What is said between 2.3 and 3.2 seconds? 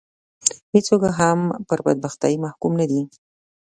محکوم نه دي